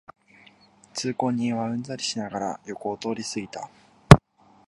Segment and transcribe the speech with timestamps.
[0.95, 3.69] 通行人はうんざりしながら横を通りすぎた